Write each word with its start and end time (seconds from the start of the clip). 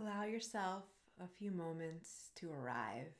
Allow 0.00 0.24
yourself 0.24 0.84
a 1.22 1.26
few 1.26 1.50
moments 1.50 2.30
to 2.36 2.50
arrive. 2.50 3.12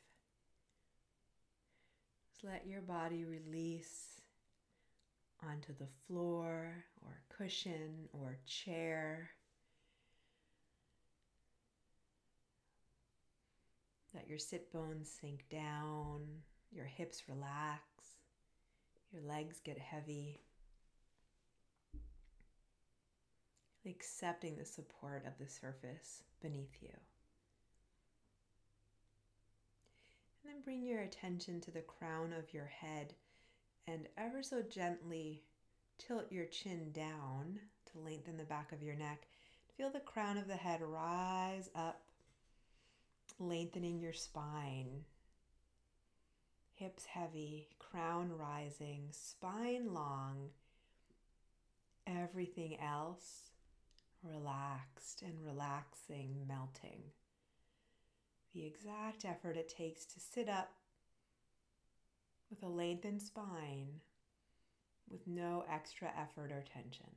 Just 2.32 2.44
let 2.44 2.66
your 2.66 2.80
body 2.80 3.24
release 3.24 4.22
onto 5.46 5.74
the 5.78 5.88
floor 6.06 6.72
or 7.04 7.20
cushion 7.28 8.08
or 8.14 8.38
chair. 8.46 9.28
Let 14.14 14.26
your 14.26 14.38
sit 14.38 14.72
bones 14.72 15.10
sink 15.20 15.44
down, 15.50 16.22
your 16.72 16.86
hips 16.86 17.24
relax, 17.28 17.82
your 19.12 19.22
legs 19.22 19.60
get 19.62 19.78
heavy. 19.78 20.40
Accepting 23.86 24.56
the 24.56 24.64
support 24.64 25.24
of 25.26 25.32
the 25.38 25.50
surface 25.50 26.22
beneath 26.42 26.76
you. 26.82 26.90
And 30.42 30.54
then 30.54 30.62
bring 30.62 30.82
your 30.82 31.00
attention 31.00 31.60
to 31.62 31.70
the 31.70 31.80
crown 31.80 32.32
of 32.32 32.52
your 32.52 32.66
head 32.66 33.14
and 33.86 34.06
ever 34.18 34.42
so 34.42 34.62
gently 34.62 35.42
tilt 35.98 36.30
your 36.30 36.46
chin 36.46 36.92
down 36.92 37.58
to 37.92 37.98
lengthen 37.98 38.36
the 38.36 38.44
back 38.44 38.72
of 38.72 38.82
your 38.82 38.94
neck. 38.94 39.26
Feel 39.76 39.90
the 39.90 40.00
crown 40.00 40.36
of 40.36 40.46
the 40.46 40.56
head 40.56 40.80
rise 40.82 41.70
up, 41.74 42.02
lengthening 43.38 43.98
your 43.98 44.12
spine. 44.12 45.04
Hips 46.74 47.06
heavy, 47.06 47.68
crown 47.78 48.30
rising, 48.36 49.08
spine 49.10 49.92
long. 49.92 50.50
Everything 52.06 52.78
else 52.80 53.49
relaxed 54.22 55.22
and 55.22 55.34
relaxing, 55.44 56.46
melting. 56.46 57.02
The 58.54 58.66
exact 58.66 59.24
effort 59.24 59.56
it 59.56 59.68
takes 59.68 60.04
to 60.06 60.20
sit 60.20 60.48
up 60.48 60.70
with 62.50 62.62
a 62.62 62.68
lengthened 62.68 63.22
spine 63.22 64.00
with 65.08 65.26
no 65.26 65.64
extra 65.70 66.12
effort 66.18 66.52
or 66.52 66.64
tension. 66.72 67.10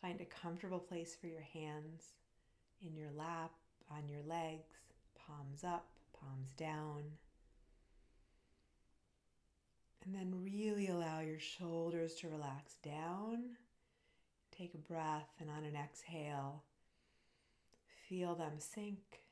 Find 0.00 0.20
a 0.20 0.26
comfortable 0.26 0.78
place 0.78 1.16
for 1.18 1.26
your 1.26 1.46
hands 1.52 2.12
in 2.86 2.96
your 2.96 3.10
lap, 3.16 3.52
on 3.90 4.08
your 4.08 4.22
legs, 4.26 4.76
palms 5.26 5.64
up, 5.64 5.86
palms 6.18 6.52
down. 6.56 7.02
And 10.04 10.14
then 10.14 10.44
really 10.44 10.88
allow 10.88 11.20
your 11.20 11.38
shoulders 11.38 12.14
to 12.16 12.28
relax 12.28 12.74
down. 12.82 13.56
Take 14.56 14.74
a 14.74 14.78
breath, 14.78 15.30
and 15.40 15.50
on 15.50 15.64
an 15.64 15.76
exhale, 15.76 16.62
feel 18.08 18.34
them 18.34 18.54
sink. 18.58 19.22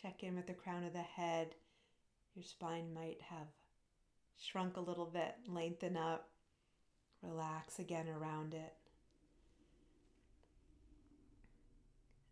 Check 0.00 0.22
in 0.22 0.36
with 0.36 0.46
the 0.46 0.54
crown 0.54 0.84
of 0.84 0.92
the 0.92 0.98
head 0.98 1.54
your 2.36 2.44
spine 2.44 2.92
might 2.92 3.22
have 3.30 3.46
shrunk 4.38 4.76
a 4.76 4.80
little 4.80 5.06
bit, 5.06 5.36
lengthen 5.48 5.96
up, 5.96 6.28
relax 7.22 7.78
again 7.78 8.08
around 8.08 8.52
it. 8.52 8.74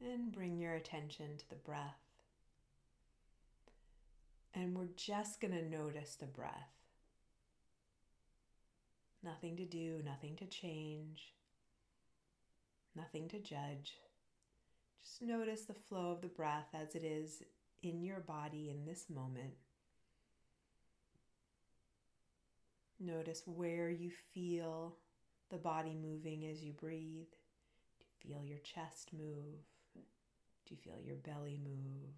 And 0.04 0.30
bring 0.30 0.58
your 0.58 0.74
attention 0.74 1.38
to 1.38 1.48
the 1.48 1.56
breath. 1.56 1.96
And 4.54 4.76
we're 4.76 4.88
just 4.94 5.40
going 5.40 5.54
to 5.54 5.64
notice 5.64 6.16
the 6.16 6.26
breath. 6.26 6.83
Nothing 9.24 9.56
to 9.56 9.64
do, 9.64 10.02
nothing 10.04 10.36
to 10.36 10.44
change, 10.44 11.32
nothing 12.94 13.26
to 13.28 13.38
judge. 13.38 13.94
Just 15.02 15.22
notice 15.22 15.62
the 15.62 15.72
flow 15.72 16.10
of 16.10 16.20
the 16.20 16.28
breath 16.28 16.68
as 16.74 16.94
it 16.94 17.04
is 17.04 17.42
in 17.82 18.02
your 18.02 18.20
body 18.20 18.68
in 18.68 18.84
this 18.84 19.06
moment. 19.08 19.54
Notice 23.00 23.42
where 23.46 23.88
you 23.88 24.10
feel 24.34 24.96
the 25.50 25.56
body 25.56 25.94
moving 25.94 26.44
as 26.46 26.62
you 26.62 26.72
breathe. 26.72 27.32
Do 27.98 28.28
you 28.28 28.34
feel 28.34 28.44
your 28.44 28.58
chest 28.58 29.10
move? 29.12 29.60
Do 29.94 30.74
you 30.74 30.76
feel 30.76 31.00
your 31.02 31.16
belly 31.16 31.58
move? 31.62 32.12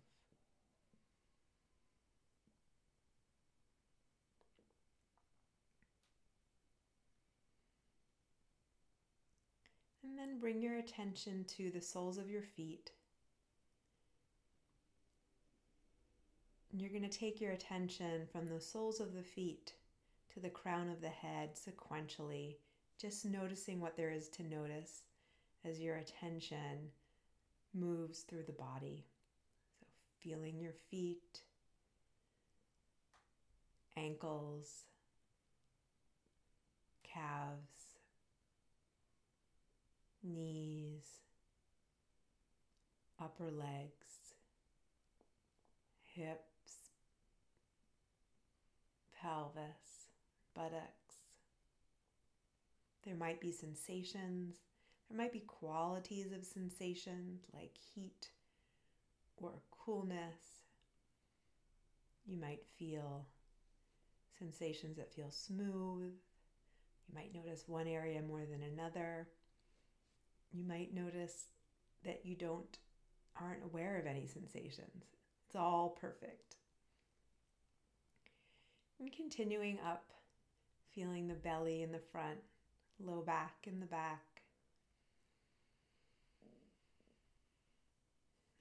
And 10.07 10.17
then 10.17 10.39
bring 10.39 10.63
your 10.63 10.77
attention 10.77 11.45
to 11.57 11.71
the 11.71 11.81
soles 11.81 12.17
of 12.17 12.31
your 12.31 12.43
feet. 12.43 12.93
And 16.71 16.81
you're 16.81 16.91
going 16.91 17.03
to 17.03 17.19
take 17.19 17.41
your 17.41 17.53
attention 17.53 18.27
from 18.31 18.49
the 18.49 18.61
soles 18.61 19.01
of 19.01 19.15
the 19.15 19.23
feet 19.23 19.73
to 20.33 20.39
the 20.41 20.49
crown 20.49 20.91
of 20.91 21.01
the 21.01 21.09
head 21.09 21.57
sequentially, 21.57 22.55
just 23.01 23.25
noticing 23.25 23.81
what 23.81 23.97
there 23.97 24.13
is 24.13 24.29
to 24.29 24.45
notice 24.45 25.03
as 25.65 25.81
your 25.81 25.97
attention 25.97 26.91
moves 27.75 28.21
through 28.21 28.45
the 28.45 28.53
body. 28.53 29.05
So, 29.81 29.87
feeling 30.21 30.61
your 30.61 30.75
feet, 30.89 31.41
ankles, 33.97 34.83
calves, 37.03 37.86
knees, 40.27 41.05
upper 43.21 43.51
legs, 43.51 44.35
hips, 46.15 46.91
pelvis 49.21 50.09
buttocks. 50.55 51.15
There 53.05 53.15
might 53.15 53.41
be 53.41 53.53
sensations, 53.53 54.57
there 55.09 55.19
might 55.19 55.33
be 55.33 55.41
qualities 55.41 56.33
of 56.33 56.45
sensation 56.45 57.39
like 57.55 57.77
heat 57.95 58.29
or 59.37 59.53
coolness. 59.71 60.65
You 62.27 62.37
might 62.37 62.63
feel 62.77 63.27
sensations 64.39 64.97
that 64.97 65.13
feel 65.13 65.31
smooth. 65.31 66.13
You 67.09 67.15
might 67.15 67.35
notice 67.35 67.65
one 67.69 67.87
area 67.87 68.21
more 68.21 68.43
than 68.51 68.63
another. 68.63 69.29
You 70.53 70.65
might 70.65 70.95
notice 70.95 71.45
that 72.05 72.21
you 72.25 72.35
don't 72.35 72.79
aren't 73.41 73.65
aware 73.65 73.99
of 73.99 74.07
any 74.07 74.27
sensations. 74.27 75.05
It's 75.47 75.57
all 75.57 75.97
perfect. 76.01 76.57
And 78.99 79.13
continuing 79.13 79.79
up 79.87 80.11
feeling 80.95 81.29
the 81.29 81.35
belly 81.35 81.83
in 81.83 81.93
the 81.93 81.99
front, 81.99 82.39
low 82.99 83.21
back 83.21 83.55
in 83.65 83.81
the 83.81 83.87
back. 83.87 84.23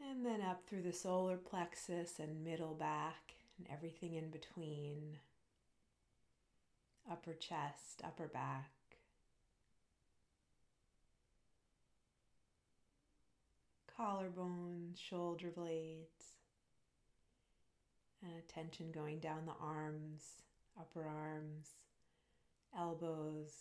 And 0.01 0.25
then 0.25 0.41
up 0.41 0.63
through 0.67 0.83
the 0.83 0.93
solar 0.93 1.37
plexus 1.37 2.19
and 2.19 2.43
middle 2.43 2.73
back 2.73 3.33
and 3.57 3.67
everything 3.71 4.15
in 4.15 4.29
between. 4.29 5.17
Upper 7.09 7.33
chest, 7.33 8.01
upper 8.03 8.27
back. 8.27 8.74
Collarbones, 13.99 14.99
shoulder 14.99 15.51
blades. 15.55 16.35
Uh, 18.23 18.27
and 18.27 18.37
attention 18.39 18.91
going 18.91 19.19
down 19.19 19.45
the 19.45 19.53
arms, 19.61 20.23
upper 20.79 21.05
arms, 21.07 21.69
elbows, 22.77 23.51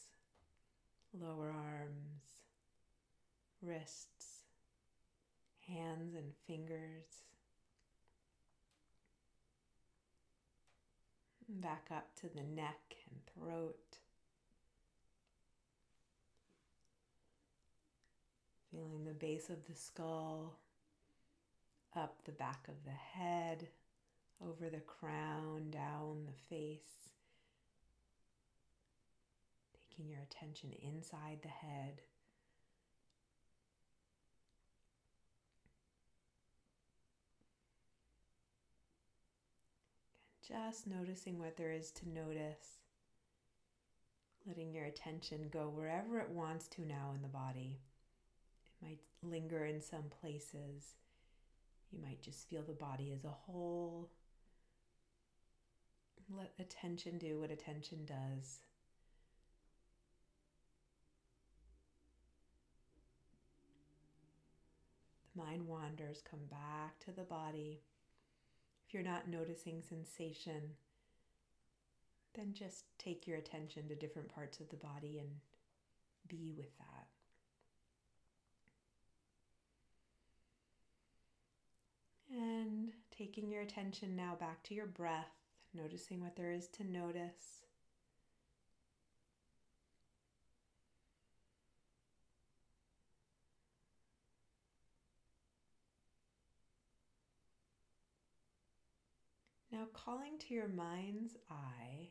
lower 1.20 1.50
arms, 1.50 2.22
wrists, 3.62 4.40
hands 5.68 6.14
and 6.14 6.32
fingers. 6.46 7.22
Back 11.48 11.88
up 11.94 12.14
to 12.20 12.28
the 12.28 12.42
neck 12.42 12.96
and 13.10 13.20
throat. 13.34 13.98
Feeling 18.74 19.04
the 19.04 19.12
base 19.12 19.50
of 19.50 19.64
the 19.66 19.74
skull, 19.74 20.56
up 21.94 22.16
the 22.24 22.32
back 22.32 22.66
of 22.66 22.74
the 22.84 22.90
head, 22.90 23.68
over 24.42 24.68
the 24.68 24.80
crown, 24.80 25.70
down 25.70 26.26
the 26.26 26.56
face 26.56 27.04
taking 29.94 30.10
your 30.10 30.20
attention 30.20 30.72
inside 30.82 31.38
the 31.42 31.48
head. 31.48 32.00
Just 40.46 40.86
noticing 40.86 41.38
what 41.38 41.56
there 41.56 41.72
is 41.72 41.90
to 41.92 42.08
notice, 42.08 42.80
letting 44.46 44.74
your 44.74 44.84
attention 44.84 45.48
go 45.50 45.70
wherever 45.70 46.18
it 46.18 46.28
wants 46.28 46.68
to 46.68 46.82
now 46.82 47.12
in 47.14 47.22
the 47.22 47.28
body. 47.28 47.78
Might 48.84 49.00
linger 49.22 49.64
in 49.64 49.80
some 49.80 50.04
places. 50.20 50.96
You 51.90 52.02
might 52.02 52.20
just 52.20 52.48
feel 52.48 52.62
the 52.62 52.74
body 52.74 53.12
as 53.14 53.24
a 53.24 53.30
whole. 53.30 54.10
Let 56.30 56.52
attention 56.58 57.18
do 57.18 57.40
what 57.40 57.50
attention 57.50 58.04
does. 58.04 58.60
The 65.34 65.42
mind 65.42 65.66
wanders, 65.66 66.22
come 66.28 66.46
back 66.50 66.98
to 67.06 67.12
the 67.12 67.24
body. 67.24 67.80
If 68.86 68.92
you're 68.92 69.02
not 69.02 69.28
noticing 69.28 69.82
sensation, 69.82 70.72
then 72.34 72.52
just 72.52 72.84
take 72.98 73.26
your 73.26 73.38
attention 73.38 73.88
to 73.88 73.94
different 73.94 74.28
parts 74.28 74.60
of 74.60 74.68
the 74.68 74.76
body 74.76 75.18
and 75.18 75.28
be 76.28 76.52
with 76.56 76.76
that. 76.78 77.06
And 82.36 82.90
taking 83.16 83.48
your 83.48 83.62
attention 83.62 84.16
now 84.16 84.34
back 84.34 84.64
to 84.64 84.74
your 84.74 84.86
breath, 84.86 85.30
noticing 85.72 86.20
what 86.20 86.34
there 86.34 86.50
is 86.50 86.66
to 86.68 86.84
notice. 86.84 87.62
Now, 99.70 99.86
calling 99.92 100.38
to 100.38 100.54
your 100.54 100.68
mind's 100.68 101.36
eye 101.48 102.10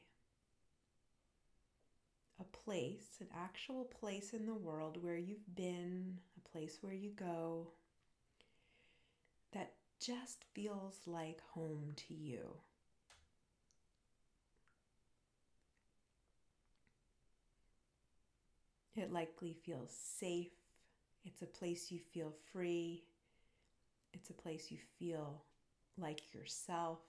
a 2.40 2.44
place, 2.46 3.18
an 3.20 3.28
actual 3.36 3.84
place 3.86 4.34
in 4.34 4.46
the 4.46 4.54
world 4.54 5.04
where 5.04 5.18
you've 5.18 5.56
been, 5.56 6.20
a 6.38 6.50
place 6.50 6.78
where 6.82 6.94
you 6.94 7.12
go, 7.12 7.68
just 10.04 10.44
feels 10.54 11.00
like 11.06 11.40
home 11.54 11.94
to 11.96 12.14
you. 12.14 12.58
It 18.96 19.12
likely 19.12 19.54
feels 19.54 19.92
safe. 19.92 20.52
It's 21.26 21.42
a 21.42 21.48
place 21.48 21.92
you 21.92 22.00
feel 22.00 22.34
free. 22.52 23.04
It's 24.14 24.30
a 24.30 24.34
place 24.34 24.72
you 24.72 24.78
feel 25.00 25.42
like 25.98 26.34
yourself. 26.34 27.00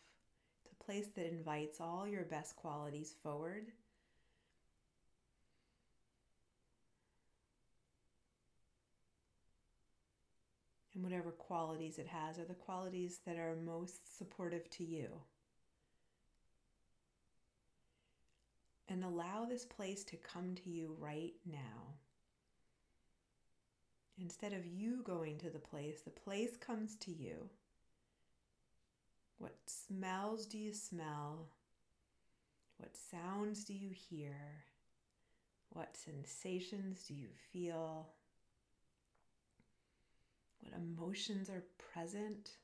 It's 0.65 0.73
a 0.73 0.85
place 0.85 1.09
that 1.17 1.27
invites 1.27 1.81
all 1.81 2.07
your 2.07 2.25
best 2.25 2.57
qualities 2.57 3.15
forward. 3.23 3.73
And 10.95 11.03
whatever 11.03 11.31
qualities 11.33 11.99
it 11.99 12.07
has 12.07 12.39
are 12.39 12.45
the 12.45 12.55
qualities 12.55 13.21
that 13.27 13.37
are 13.37 13.57
most 13.57 14.17
supportive 14.17 14.71
to 14.71 14.85
you. 14.85 15.09
And 18.89 19.03
allow 19.03 19.45
this 19.45 19.65
place 19.65 20.05
to 20.05 20.17
come 20.17 20.55
to 20.63 20.71
you 20.71 20.95
right 21.01 21.33
now. 21.51 21.95
Instead 24.21 24.53
of 24.53 24.65
you 24.65 25.03
going 25.03 25.39
to 25.39 25.51
the 25.51 25.59
place, 25.59 26.03
the 26.03 26.11
place 26.11 26.57
comes 26.57 26.95
to 26.97 27.11
you. 27.11 27.49
What 29.39 29.57
smells 29.67 30.47
do 30.47 30.59
you 30.59 30.73
smell? 30.73 31.49
What 32.79 32.97
sounds 32.97 33.65
do 33.65 33.75
you 33.75 33.91
hear? 33.91 34.37
What 35.71 35.97
sensations 35.97 37.03
do 37.09 37.15
you 37.15 37.29
feel? 37.53 38.07
What 40.65 40.81
emotions 40.81 41.51
are 41.51 41.65
present? 41.93 42.57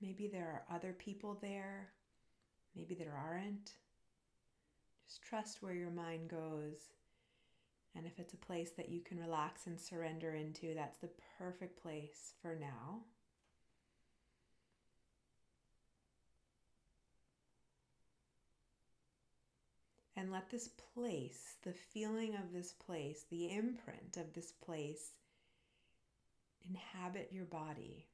Maybe 0.00 0.28
there 0.28 0.46
are 0.46 0.76
other 0.76 0.92
people 0.92 1.38
there. 1.42 1.88
Maybe 2.74 2.94
there 2.94 3.14
aren't. 3.16 3.72
Just 5.06 5.22
trust 5.22 5.62
where 5.62 5.74
your 5.74 5.90
mind 5.90 6.28
goes. 6.28 6.92
And 7.94 8.06
if 8.06 8.18
it's 8.18 8.34
a 8.34 8.38
place 8.38 8.70
that 8.76 8.88
you 8.88 9.00
can 9.00 9.18
relax 9.18 9.66
and 9.66 9.78
surrender 9.78 10.34
into, 10.34 10.74
that's 10.74 10.98
the 10.98 11.10
perfect 11.38 11.82
place 11.82 12.34
for 12.40 12.54
now. 12.54 13.00
And 20.18 20.32
let 20.32 20.50
this 20.50 20.70
place, 20.94 21.54
the 21.62 21.72
feeling 21.72 22.34
of 22.34 22.52
this 22.52 22.72
place, 22.72 23.24
the 23.30 23.52
imprint 23.52 24.16
of 24.16 24.32
this 24.34 24.50
place, 24.50 25.12
inhabit 26.68 27.28
your 27.30 27.44
body. 27.44 28.04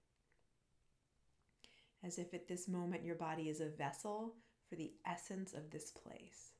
As 2.02 2.18
if 2.18 2.34
at 2.34 2.46
this 2.46 2.68
moment 2.68 3.06
your 3.06 3.14
body 3.14 3.48
is 3.48 3.62
a 3.62 3.70
vessel 3.70 4.34
for 4.68 4.76
the 4.76 4.92
essence 5.06 5.54
of 5.54 5.70
this 5.70 5.90
place. 5.90 6.50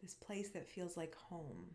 This 0.00 0.14
place 0.14 0.48
that 0.54 0.66
feels 0.66 0.96
like 0.96 1.14
home. 1.14 1.66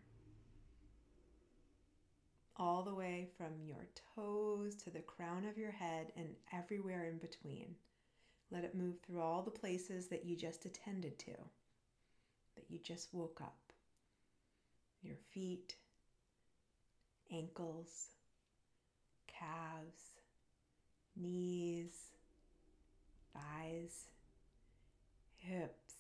All 2.58 2.82
the 2.82 2.96
way 2.96 3.28
from 3.38 3.52
your 3.68 3.86
toes 4.16 4.74
to 4.78 4.90
the 4.90 5.02
crown 5.02 5.46
of 5.46 5.60
your 5.60 5.72
head 5.72 6.12
and 6.18 6.30
everywhere 6.52 7.06
in 7.06 7.20
between. 7.20 7.76
Let 8.50 8.64
it 8.64 8.74
move 8.74 8.96
through 9.00 9.22
all 9.22 9.44
the 9.44 9.52
places 9.52 10.08
that 10.08 10.26
you 10.26 10.36
just 10.36 10.66
attended 10.66 11.20
to 11.20 11.34
that 12.56 12.66
you 12.70 12.80
just 12.80 13.14
woke 13.14 13.40
up. 13.42 13.58
Your 15.02 15.18
feet, 15.34 15.76
ankles, 17.32 18.08
calves, 19.28 20.14
knees, 21.16 22.12
thighs, 23.34 24.06
hips, 25.38 25.94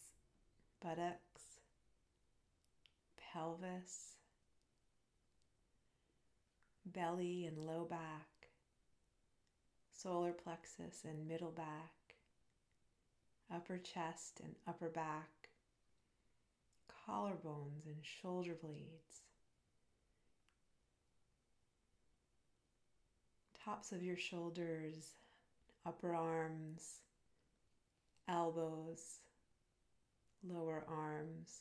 buttocks, 0.81 1.59
pelvis, 3.17 4.13
belly 6.85 7.45
and 7.45 7.57
low 7.57 7.85
back, 7.85 8.49
solar 9.91 10.31
plexus 10.31 11.03
and 11.05 11.27
middle 11.27 11.51
back, 11.51 12.15
upper 13.53 13.77
chest 13.77 14.39
and 14.43 14.55
upper 14.67 14.89
back, 14.89 15.42
collarbones 17.07 17.85
and 17.85 17.97
shoulder 18.01 18.55
blades, 18.61 19.21
tops 23.63 23.91
of 23.91 24.03
your 24.03 24.17
shoulders, 24.17 25.11
upper 25.85 26.15
arms, 26.15 26.99
elbows, 28.27 29.19
lower 30.47 30.83
arms, 30.87 31.59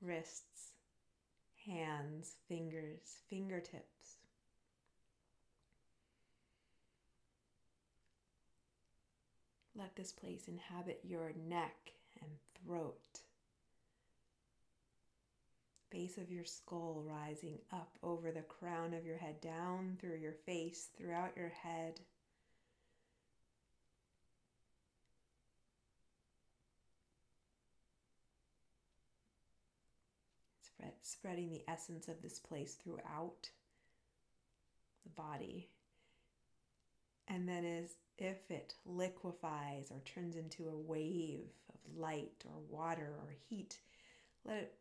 wrists, 0.00 0.72
hands, 1.66 2.34
fingers, 2.48 3.18
fingertips. 3.30 4.16
Let 9.74 9.96
this 9.96 10.12
place 10.12 10.48
inhabit 10.48 11.00
your 11.02 11.32
neck 11.48 11.92
and 12.20 12.30
throat 12.64 13.21
base 15.92 16.16
of 16.16 16.30
your 16.30 16.44
skull 16.44 17.04
rising 17.06 17.58
up 17.70 17.98
over 18.02 18.32
the 18.32 18.40
crown 18.40 18.94
of 18.94 19.04
your 19.04 19.18
head, 19.18 19.40
down 19.40 19.98
through 20.00 20.16
your 20.16 20.32
face, 20.32 20.88
throughout 20.96 21.36
your 21.36 21.50
head. 21.50 22.00
Spread, 30.62 30.92
spreading 31.02 31.50
the 31.50 31.62
essence 31.68 32.08
of 32.08 32.22
this 32.22 32.38
place 32.38 32.74
throughout 32.74 33.50
the 35.04 35.10
body. 35.10 35.68
And 37.28 37.46
then, 37.46 37.64
as 37.64 37.90
if 38.18 38.50
it 38.50 38.74
liquefies 38.86 39.90
or 39.90 40.00
turns 40.04 40.36
into 40.36 40.68
a 40.68 40.76
wave 40.76 41.50
of 41.68 42.00
light 42.00 42.44
or 42.46 42.60
water 42.68 43.14
or 43.20 43.34
heat, 43.48 43.78
let 44.44 44.56
it 44.56 44.74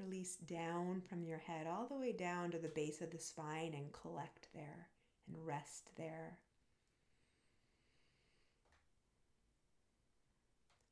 Release 0.00 0.36
down 0.36 1.02
from 1.02 1.24
your 1.24 1.38
head 1.38 1.66
all 1.66 1.86
the 1.86 1.98
way 1.98 2.12
down 2.12 2.50
to 2.52 2.58
the 2.58 2.68
base 2.68 3.02
of 3.02 3.10
the 3.10 3.18
spine 3.18 3.74
and 3.74 3.92
collect 3.92 4.48
there 4.54 4.88
and 5.28 5.46
rest 5.46 5.90
there. 5.96 6.38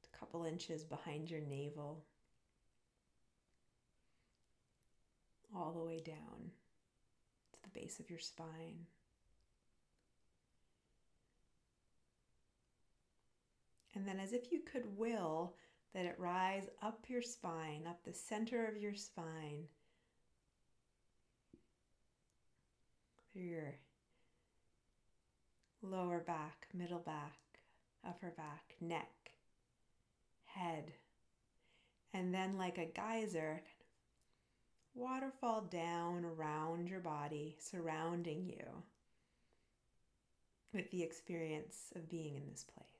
A 0.05 0.17
couple 0.17 0.45
inches 0.45 0.85
behind 0.85 1.31
your 1.31 1.41
navel, 1.41 2.05
all 5.57 5.73
the 5.73 5.85
way 5.85 6.01
down 6.05 6.51
to 7.55 7.63
the 7.63 7.81
base 7.81 8.01
of 8.01 8.11
your 8.11 8.19
spine. 8.19 8.87
And 13.95 14.07
then, 14.07 14.21
as 14.21 14.35
if 14.35 14.53
you 14.53 14.61
could 14.61 14.99
will, 14.99 15.55
Let 15.95 16.07
it 16.07 16.17
rise 16.19 16.69
up 16.83 17.07
your 17.09 17.23
spine, 17.23 17.85
up 17.89 18.05
the 18.05 18.13
center 18.13 18.67
of 18.67 18.77
your 18.77 18.95
spine, 18.95 19.65
through 23.33 23.43
your 23.43 23.75
lower 25.83 26.21
back, 26.21 26.67
middle 26.75 26.99
back, 26.99 27.39
upper 28.07 28.33
back, 28.37 28.75
neck, 28.81 29.33
head, 30.45 30.93
and 32.15 32.35
then, 32.35 32.57
like 32.59 32.79
a 32.79 32.87
geyser, 32.87 33.63
waterfall 34.95 35.63
down 35.63 36.25
around 36.25 36.89
your 36.89 37.01
body, 37.01 37.57
surrounding 37.61 38.47
you 38.47 38.65
with 40.73 40.91
the 40.91 41.03
experience 41.03 41.93
of 41.95 42.09
being 42.11 42.37
in 42.37 42.47
this 42.51 42.65
place. 42.65 42.98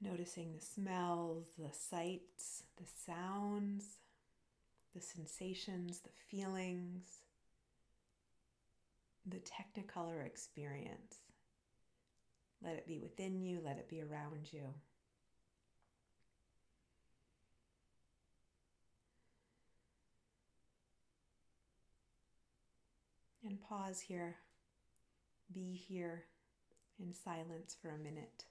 Noticing 0.00 0.52
the 0.54 0.64
smells, 0.64 1.46
the 1.58 1.72
sights, 1.72 2.62
the 2.76 2.86
sounds, 3.06 3.98
the 4.94 5.00
sensations, 5.00 6.00
the 6.00 6.10
feelings, 6.30 7.22
the 9.26 9.38
technicolor 9.38 10.24
experience. 10.24 11.16
Let 12.62 12.74
it 12.74 12.86
be 12.86 12.98
within 12.98 13.40
you, 13.40 13.60
let 13.64 13.78
it 13.78 13.88
be 13.88 14.00
around 14.00 14.52
you. 14.52 14.74
And 23.44 23.60
pause 23.60 24.00
here, 24.00 24.36
be 25.52 25.74
here 25.88 26.24
in 27.00 27.14
silence 27.14 27.76
for 27.80 27.88
a 27.90 27.98
minute. 27.98 28.44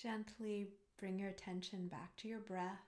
Gently 0.00 0.68
bring 0.96 1.18
your 1.18 1.30
attention 1.30 1.88
back 1.88 2.14
to 2.18 2.28
your 2.28 2.38
breath. 2.38 2.86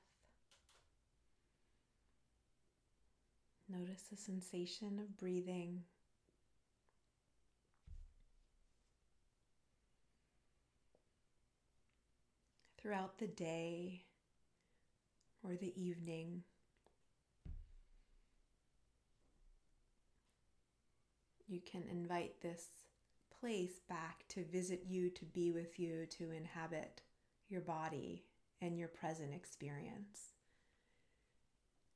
Notice 3.69 4.03
the 4.11 4.17
sensation 4.17 5.01
of 5.01 5.17
breathing. 5.17 5.83
Throughout 12.81 13.19
the 13.19 13.27
day 13.27 14.03
or 15.43 15.57
the 15.57 15.73
evening, 15.81 16.45
you 21.49 21.61
can 21.61 21.83
invite 21.91 22.41
this 22.41 22.69
place 23.41 23.81
back 23.89 24.25
to 24.29 24.45
visit 24.45 24.85
you, 24.87 25.11
to 25.11 25.25
be 25.25 25.51
with 25.51 25.79
you, 25.79 26.07
to 26.07 26.31
inhabit 26.31 27.01
your 27.49 27.63
body 27.63 28.25
and 28.61 28.79
your 28.79 28.89
present 28.89 29.33
experience. 29.33 30.35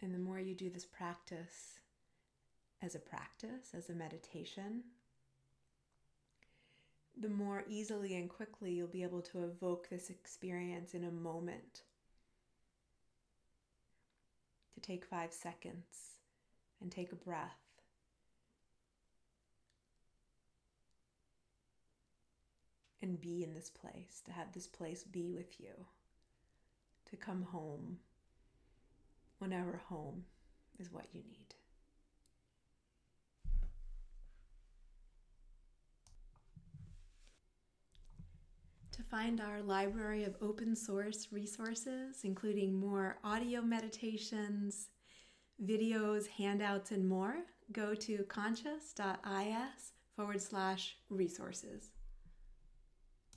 And 0.00 0.14
the 0.14 0.18
more 0.18 0.38
you 0.38 0.54
do 0.54 0.70
this 0.70 0.86
practice 0.86 1.80
as 2.82 2.94
a 2.94 2.98
practice, 2.98 3.68
as 3.76 3.90
a 3.90 3.94
meditation, 3.94 4.82
the 7.20 7.28
more 7.28 7.64
easily 7.68 8.16
and 8.16 8.28
quickly 8.28 8.72
you'll 8.72 8.88
be 8.88 9.02
able 9.02 9.22
to 9.22 9.44
evoke 9.44 9.88
this 9.88 10.10
experience 10.10 10.94
in 10.94 11.04
a 11.04 11.10
moment. 11.10 11.82
To 14.74 14.80
take 14.80 15.04
five 15.04 15.32
seconds 15.32 16.18
and 16.80 16.90
take 16.90 17.12
a 17.12 17.16
breath 17.16 17.63
and 23.04 23.20
be 23.20 23.44
in 23.44 23.52
this 23.52 23.68
place, 23.68 24.22
to 24.24 24.32
have 24.32 24.50
this 24.52 24.66
place 24.66 25.04
be 25.04 25.30
with 25.30 25.60
you, 25.60 25.86
to 27.10 27.16
come 27.16 27.42
home 27.42 27.98
whenever 29.38 29.82
home 29.88 30.24
is 30.78 30.90
what 30.90 31.04
you 31.12 31.20
need. 31.20 31.54
To 38.92 39.02
find 39.02 39.38
our 39.38 39.60
library 39.60 40.24
of 40.24 40.36
open 40.40 40.74
source 40.74 41.28
resources, 41.30 42.20
including 42.24 42.72
more 42.72 43.18
audio 43.22 43.60
meditations, 43.60 44.88
videos, 45.62 46.26
handouts, 46.26 46.90
and 46.90 47.06
more, 47.06 47.34
go 47.70 47.94
to 47.94 48.24
conscious.is 48.28 49.92
forward 50.16 50.40
slash 50.40 50.96
resources. 51.10 51.90